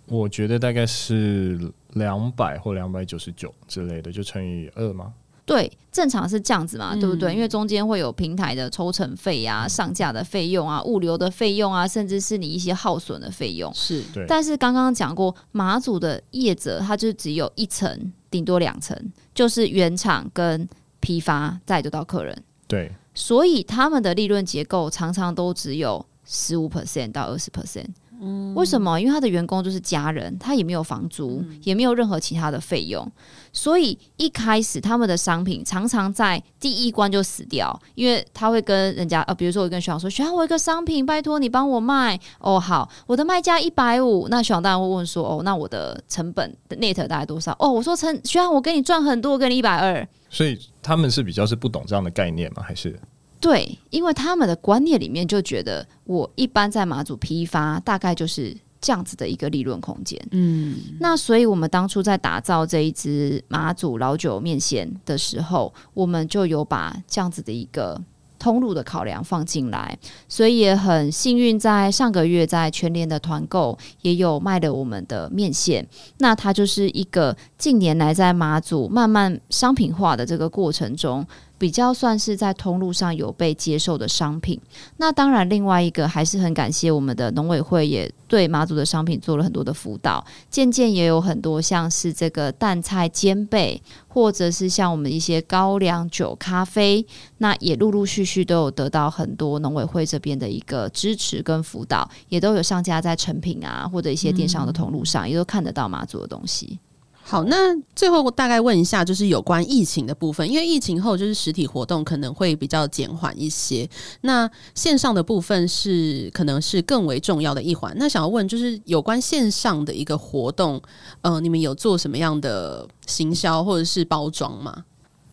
[0.06, 5.13] 我觉得大概是两百或两百九十九之类的，就乘以二吗？
[5.46, 7.34] 对，正常是这样子嘛，嗯、对不对？
[7.34, 13.70] 因为中间会有平台的抽成费啊、上架的费用啊、物流的费用啊，甚至是你一些耗损的费用。
[13.74, 14.26] 是，对。
[14.26, 18.98] 但是刚刚讲过，马祖的业者他就只有一层，顶多两层，
[19.36, 20.68] 就是原厂跟
[21.02, 22.44] 批发再就到客人。
[22.68, 22.90] 对。
[23.14, 27.88] 所以他们的利润结构常常都只有十五 percent 到二十 percent。
[28.26, 28.99] 嗯，为什么？
[28.99, 33.05] 因为他的员工就是家人，他也没有房租，嗯、也没有任何其他的费用，
[33.51, 47.53] 所以一开始他们的商品常常在第一关就死掉，因为他会跟人家呃，比如说我跟学长说，学长我一个商品，拜托你帮我卖哦，好，我的卖价一百五，那学长当然会问说，哦，那我的成本的 net 大概多少？
[47.59, 52.63] 哦，我说成学长我给你赚很多，我给你一百二，所以他们是比较是不懂这样的概念吗？
[52.65, 52.97] 还是？
[53.44, 60.18] 对，因为他们的观念里面就觉得，我一般在马祖批发大概就是这样子的一个利润空间。
[60.32, 68.02] 嗯，那所以我们当初在打造这一支马祖老酒面线的时候，我们就有把这样子的一个。
[68.39, 75.88] 通路的考量放进来，所以也很幸运，在上个月在全联的团购也有卖了我们的面线。
[76.18, 81.26] 那它就是一个近年来在马祖慢慢商品化的这个过程中。
[81.64, 84.59] 比较算是在通路上有被接受的商品。
[84.97, 90.22] 那当然，另外一个还是很感谢我们的农委会，也对马祖的商品做了很多的辅导。
[90.49, 97.05] 渐渐也有很多像是这个淡菜煎贝，或者是像我们一些高粱酒、咖啡，
[97.38, 106.78] 那也陆陆续续都有得到很多农委会这边的一个支持跟辅导，也都有上架在成品啊，或者一些电商的通路上，也都看得到马祖的东西。
[107.26, 113.89] 好，那最后大概问一下，就是有关疫情的部分，因为疫情后就是实体活动可能会比较减缓一些，
[114.21, 117.95] 那线上的部分是可能是更为重要的一环。
[117.97, 120.82] 那想要问，就是有关线上的一个活动，
[121.21, 124.84] 呃，你们有做什么样的行销或者是包装吗？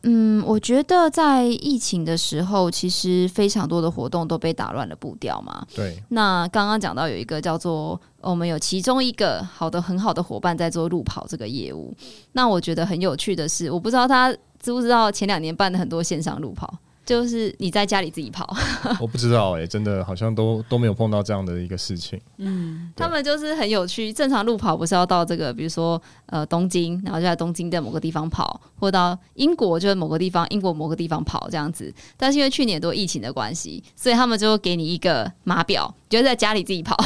[0.03, 5.67] 嗯，我觉得在疫情的时候，其实非常多的活动都被打乱了步调嘛。
[5.75, 6.03] 对。
[6.09, 11.95] 那刚刚讲到有一个叫做我们有其中一个好的很好的伙伴在做路跑这个业务。
[12.33, 16.73] 那我觉得很有趣的是，我不知道他知不知道前两年办的很多线上路跑。
[17.11, 18.49] 就是你在家里自己跑，
[19.01, 22.17] 我不知道哎、欸，真的好像都都没有碰到这样的一个事情。
[22.37, 24.13] 嗯，他们就是很有趣。
[24.13, 31.93] 正常路跑不是要到这个，比如说呃东京，然后就在东京的某个地方跑，或到英国就是某个地方，英国某个地方跑这样子。
[32.17, 36.97] 但是因为去年多疫情的关系，所以他们就给你一个码表，就在家里自己跑，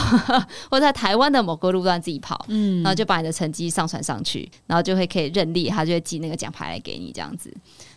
[0.70, 7.50] 或者在台湾的某个路段自己跑，嗯，然后就把你的成绩上传上去，然后就会可以认列，他就会寄那个奖牌来给你这样子。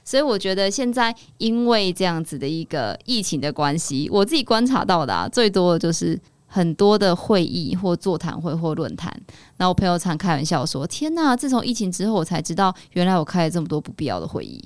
[0.07, 9.13] 所以我觉得现在因为这样子的一个疫情的关系，我自己观察到的啊，最多的就是很多的会议或座谈会或论坛。
[9.57, 11.35] 那我朋友常开玩笑说：“天哪！
[11.35, 14.63] 自从疫情之后，我才知道原来我开了这么多不必要的会议。”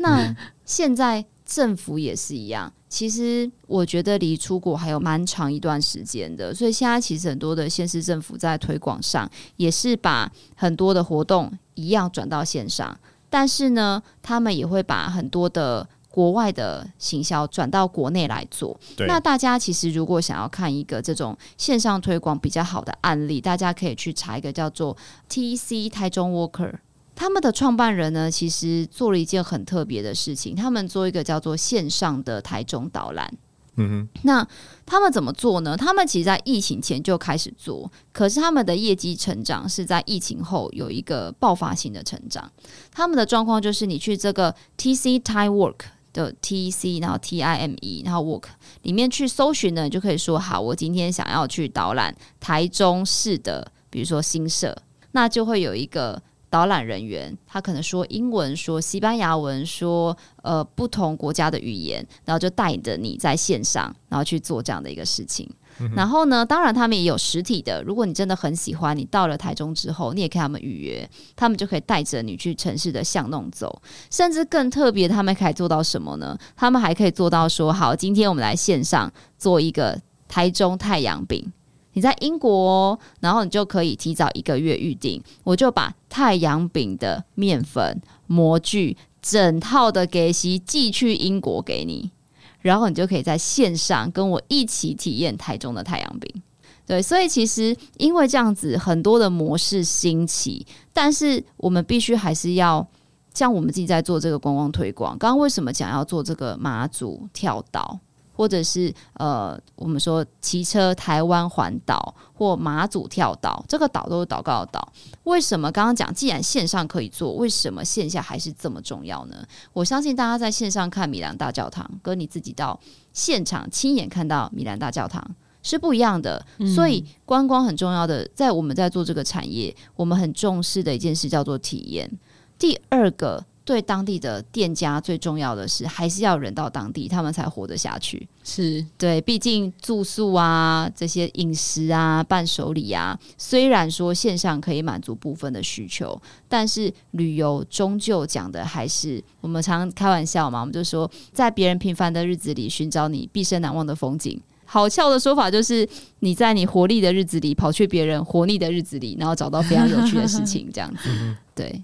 [0.00, 0.34] 那
[0.64, 2.72] 现在政府也是一样。
[2.88, 12.98] 其实我觉得离出国还有蛮长一段时间的，所以现在其实很多的县市政府在推广上也是把很多的活动一样转到线上。
[13.30, 18.78] 但是呢，他们也会把很多的国外的行销转到国内来做。
[19.06, 24.96] 那大家其实如果想要看一个这种线上推广比较好的案例，大家可以去查一个叫做
[25.28, 26.74] TC 台中 Worker
[27.14, 33.32] 他们的创办人呢，其实做了一件很特别的事情，他们做一个叫做线上的台中导览。
[33.78, 34.46] 嗯哼，那
[34.84, 35.76] 他们怎么做呢？
[35.76, 42.50] 他们其实，在疫情前就开始做，可是他们的业绩成长是在疫情后有一个爆发性的成长。
[42.92, 45.78] 他们的状况就是，你去这个 TC Time Work
[46.12, 48.48] 的 TC，然后 T I M E，然后 Work
[48.82, 54.76] 里面去搜寻呢，就可以说，好，我今天想要去导览台中市的，比如说新社，
[55.12, 56.20] 那就会有一个。
[56.50, 65.48] 导览人员，他可能说英文，说西班牙文，说呃不同国家的语言，然后就带着你在线上，然后去做这样的一个事情。
[65.80, 67.80] 嗯、然后呢，当然他们也有实体的。
[67.84, 73.80] 如果你真的很喜欢，你到了台中之后，你也可以他们预约，他们就可以带着你去城市的巷弄走。
[74.10, 76.36] 甚至更特别，他们可以做到什么呢？
[76.56, 79.96] 他们还可以做到说，好，今天我们来线上做一个
[80.26, 81.52] 台中太阳饼。
[81.98, 92.12] 你在英国，然后你就可以提早一个月预定，我就把太阳饼的面粉、模具、整套的给西寄去英国给你，
[92.60, 96.42] 然后你就可以在线上跟我一起体验台中的太阳饼。
[96.86, 102.86] 对，所以其实因为这样子很多的模式兴起，但是我们必须还是要
[103.34, 105.18] 像我们自己在做这个观光推广。
[105.18, 107.98] 刚刚为什么讲要做这个马祖跳岛？
[108.38, 114.92] 或者是呃，我们说骑车台湾环岛或马祖跳岛，这个岛都是祷告的岛。
[115.24, 119.44] 为什么刚刚讲，既然线上可以做，为什么线下还是这么重要呢？
[119.72, 122.78] 我相信大家在线上看米兰大教堂，跟你自己到
[123.12, 125.20] 现场亲眼看到米兰大教堂
[125.64, 126.46] 是不一样的。
[126.58, 126.66] 嗯。
[126.72, 132.08] 所以观光很重要的，在我们在做这个产业，我们很重视的一件事叫做体验。
[132.56, 133.44] 第二个。
[133.68, 138.26] 对当地的店家最重要的是，还是要人到当地，他们才活得下去。
[138.42, 154.40] 是对，毕竟住宿啊，这些饮食啊，伴手礼啊，虽然说线上可以满足部分的需求，但是旅游终究讲的还是我们常开玩笑嘛，我们就说，在别人平凡的日子里寻找你毕生难忘的风景。
[154.64, 155.86] 好笑的说法就是，
[156.20, 161.82] 你在你活力的日子里跑去别人活腻的日子里，然后找到非常有趣的事情，这样子，对。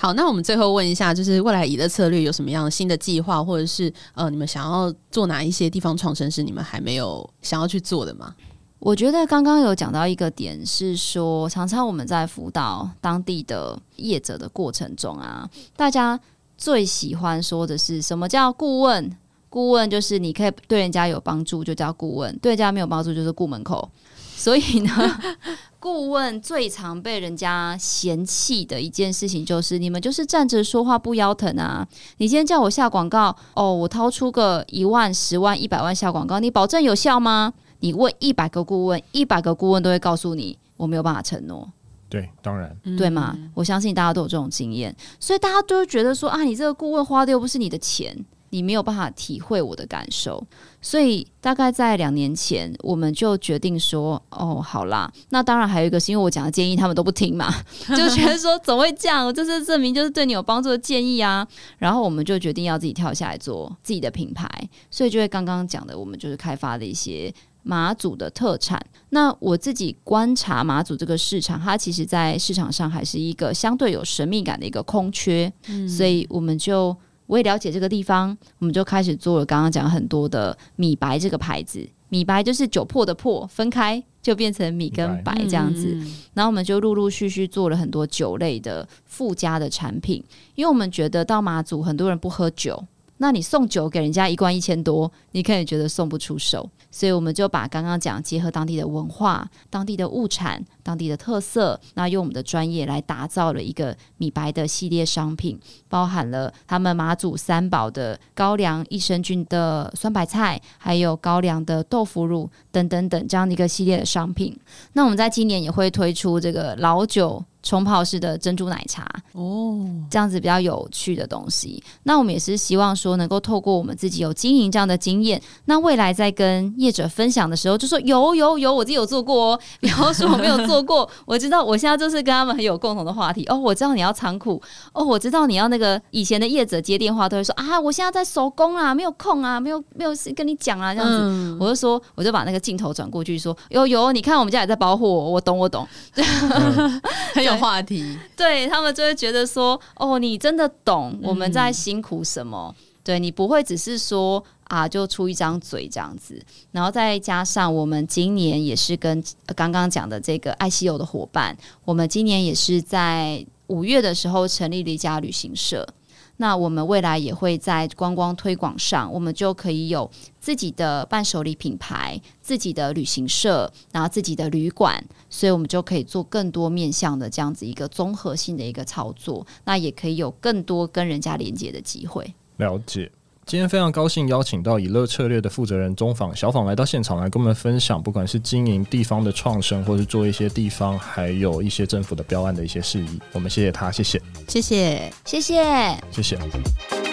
[0.00, 8.32] 好，那我们最后问一下，就是未来以乐策略有什么样的新的计划，或者是呃，你们想要做哪一些地方创生是你们还没有想要去做的吗？
[8.78, 16.18] 我觉得刚刚有讲到一个点是说，常常我们在辅导当地的业者的过程中啊，大家
[16.56, 19.16] 最喜欢说的是什么叫顾问？
[19.50, 23.90] 顾问就是你可以对人家有帮助就叫顾问，对人家没有帮助就是顾门口。
[24.38, 25.20] 所以呢，
[25.80, 31.86] 顾问最常被人家嫌弃的一件事情就是，你们就是站着说话不腰疼啊！
[32.18, 37.52] 你今天叫我下广告，哦，我掏出个一万、十万、一百万下广告，你保证有效吗？
[37.80, 41.68] 你问一百个顾问，一百个顾问都会告诉你，我没有办法承诺。
[42.08, 43.36] 对，当然，对嘛？
[43.54, 48.16] 我相信大家都有这种经验，所以大家都会觉得说啊，你这个顾问花的又不是你的钱，
[48.50, 50.44] 你没有办法体会我的感受。
[50.80, 57.52] 所以大概在两年前，我们就决定说，哦，好啦，那当然还有一个是因为我讲的建议，他们都不听嘛，
[57.96, 59.32] 就觉得说怎么会这样？
[59.34, 61.46] 这是证明就是对你有帮助的建议啊。
[61.78, 64.48] 然后我们就决定要自己跳下来做自己的品牌，
[64.90, 67.32] 所以就会刚刚讲的，我们就是开发的一些。
[67.64, 68.80] 马祖的特产，
[69.10, 76.96] 那我自己观察马祖这个市场，它其实在市场上还是一个相对有神秘感的一个空缺，嗯、所以我们就
[77.28, 90.24] 我也了解这个地方，我们就开始做了刚刚讲很多的米白这个牌子，米白就是酒粕的粕，分开就变成米跟白这样子，嗯、然后我们就陆陆续续做了很多酒类的附加的产品，
[90.54, 92.82] 因为我们觉得到马祖很多人不喝酒。
[93.20, 114.58] 那你送酒给人家一罐一千多，你可能觉得送不出手，所以我们就把刚刚讲结合当地的文化、当地的物产、当地的特色，那用我们的专业来打造了一个米白的系列商品，包含了他们马祖三宝的高粱益生菌的酸白菜，还有高粱的豆腐乳等等等这样的一个系列的商品。
[114.94, 117.44] 那我们在今年也会推出这个老酒。
[117.60, 119.76] 冲泡式的珍珠奶茶哦，
[120.08, 121.82] 这样子比较有趣的东西。
[122.04, 129.60] 那我们也是希望说，能够透过我们自己有经营这样的经验，那未来在跟业者分享的时候，就说有有有，我自己有做过哦。
[129.80, 133.58] 比方说我没有做过，我知道我现在就是跟他们很有共同的话题哦。
[133.58, 134.60] 我知道你要仓库
[134.92, 141.18] 哦，我知道你要那个以前的业者接电话都会说啊，我现在在手工啊，没有空啊，没有没有事跟你讲啊，这样子。
[141.22, 145.86] 嗯、我就说，我就把那个镜头转过去说，有有，你看我们家也在包货，我懂我懂。
[146.16, 147.00] 嗯
[147.44, 152.74] 有话题，对他们就会觉得说：“哦，你真的懂我们在辛苦什么？
[152.76, 156.38] 嗯、对你不会只是说啊，就出一张嘴这样子。
[156.72, 159.24] 然后再加上我们今年也是跟
[159.56, 161.56] 刚刚讲的这个爱西游的伙伴，
[161.86, 165.88] 我们今年也是在五月的时候成立了一家旅行社。”
[166.36, 182.34] 那我们未来也会在观光推广上，我们就可以有自己的伴手礼品牌、自己的旅行社，然后自己的旅馆，所以我们就可以做更多面向的这样子一个综合性的一个操作，那也可以有更多跟人家连接的机会。
[182.58, 183.10] 了解。
[183.46, 193.18] 今天非常高兴邀请到以乐策略的负责人中访小访来到现场来跟我们分享，不管是经营地方的创生，或是做一些地方还有一些政府的标案的一些事宜。
[193.32, 197.07] 我们谢谢他，谢谢，谢谢，谢谢，谢谢。